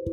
[0.00, 0.08] Hai,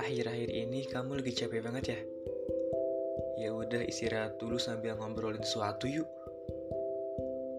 [0.00, 2.00] akhir-akhir ini kamu lagi capek banget ya?
[3.44, 6.08] Ya udah istirahat dulu sambil ngobrolin sesuatu yuk.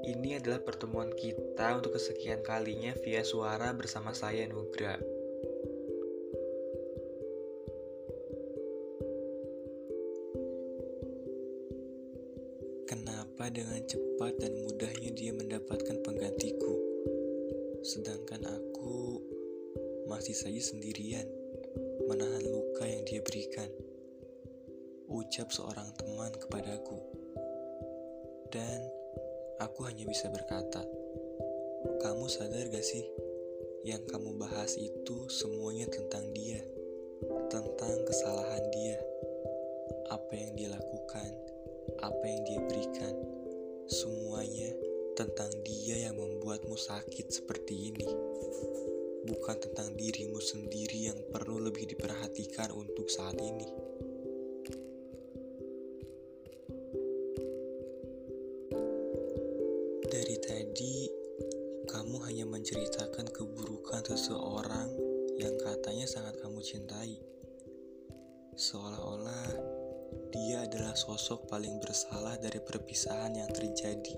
[0.10, 5.18] Ini adalah pertemuan kita untuk kesekian kalinya via suara bersama saya Nugra.
[13.39, 16.75] Kenapa dengan cepat dan mudahnya dia mendapatkan penggantiku,
[17.88, 19.16] sedangkan aku
[20.11, 21.23] masih saja sendirian
[22.11, 23.71] menahan luka yang dia berikan.
[25.07, 26.99] Ucap seorang teman kepadaku.
[28.52, 28.83] Dan
[29.63, 30.83] aku hanya bisa berkata,
[32.03, 33.08] kamu sadar gak sih?
[33.88, 36.59] Yang kamu bahas itu semuanya tentang dia,
[37.47, 38.99] tentang kesalahan dia,
[40.11, 41.31] apa yang dia lakukan,
[42.03, 43.28] apa yang dia berikan,
[43.89, 44.70] semuanya
[45.17, 48.08] tentang dia yang membuatmu sakit seperti ini
[49.25, 53.67] bukan tentang dirimu sendiri yang perlu lebih diperhatikan untuk saat ini.
[60.09, 60.95] Dari tadi,
[61.86, 64.89] kamu hanya menceritakan keburukan seseorang
[65.38, 67.21] yang katanya sangat kamu cintai.
[68.58, 69.78] Seolah-olah
[70.29, 74.15] dia adalah sosok paling bersalah dari perpisahan yang terjadi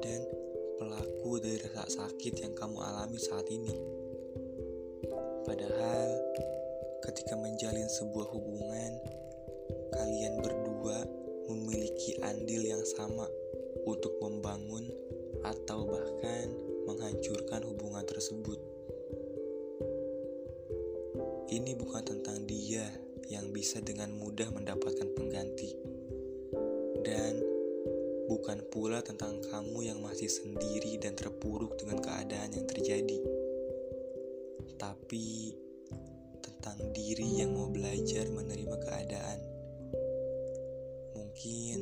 [0.00, 0.20] dan
[0.80, 3.76] pelaku dari rasa sakit yang kamu alami saat ini.
[5.44, 6.08] Padahal,
[7.04, 8.92] ketika menjalin sebuah hubungan,
[9.92, 11.04] kalian berdua
[11.52, 13.28] memiliki andil yang sama
[13.84, 14.88] untuk membangun
[15.44, 16.48] atau bahkan
[16.88, 18.58] menghancurkan hubungan tersebut.
[21.52, 25.70] Ini bukan tentang dia yang bisa dengan mudah mendapatkan pengganti,
[27.04, 27.38] dan
[28.26, 33.42] bukan pula tentang kamu yang masih sendiri dan terpuruk dengan keadaan yang terjadi
[34.82, 35.54] tapi
[36.42, 39.38] tentang diri yang mau belajar menerima keadaan.
[41.14, 41.78] Mungkin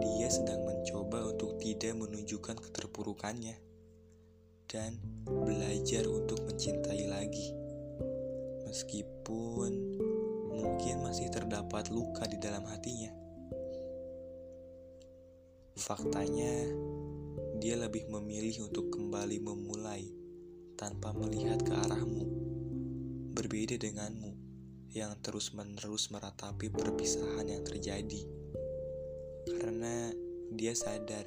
[0.00, 3.56] dia sedang mencoba untuk tidak menunjukkan keterpurukannya
[4.72, 7.52] dan belajar untuk mencintai lagi.
[8.64, 9.87] Meskipun
[11.08, 13.08] masih terdapat luka di dalam hatinya.
[15.72, 16.68] Faktanya,
[17.56, 20.04] dia lebih memilih untuk kembali memulai
[20.76, 22.28] tanpa melihat ke arahmu.
[23.32, 24.36] Berbeda denganmu
[24.92, 28.28] yang terus-menerus meratapi perpisahan yang terjadi.
[29.48, 30.12] Karena
[30.52, 31.24] dia sadar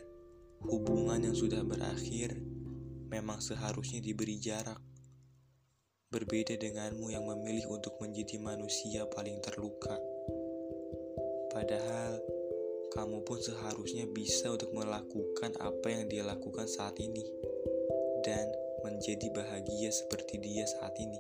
[0.62, 2.38] hubungan yang sudah berakhir
[3.10, 4.91] memang seharusnya diberi jarak.
[6.12, 9.96] Berbeda denganmu yang memilih untuk menjadi manusia paling terluka.
[11.56, 12.20] Padahal
[12.92, 17.24] kamu pun seharusnya bisa untuk melakukan apa yang dia lakukan saat ini.
[18.28, 18.44] Dan
[18.84, 21.16] menjadi bahagia seperti dia saat ini.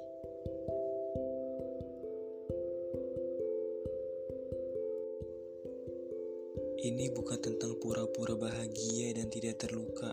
[6.84, 10.12] Ini bukan tentang pura-pura bahagia dan tidak terluka,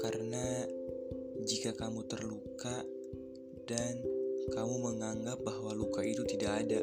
[0.00, 0.64] karena
[1.44, 2.93] jika kamu terluka
[3.64, 4.00] dan
[4.52, 6.80] kamu menganggap bahwa luka itu tidak ada,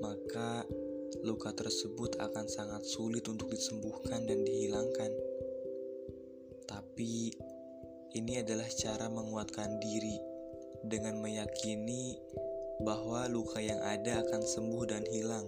[0.00, 0.64] maka
[1.20, 5.12] luka tersebut akan sangat sulit untuk disembuhkan dan dihilangkan.
[6.64, 7.32] Tapi
[8.16, 10.16] ini adalah cara menguatkan diri
[10.84, 12.16] dengan meyakini
[12.82, 15.46] bahwa luka yang ada akan sembuh dan hilang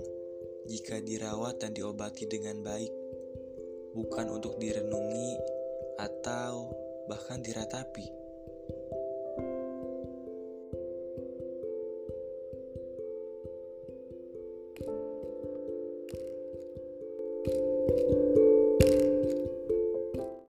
[0.67, 2.91] jika dirawat dan diobati dengan baik,
[3.95, 5.39] bukan untuk direnungi
[6.03, 6.75] atau
[7.07, 8.26] bahkan diratapi.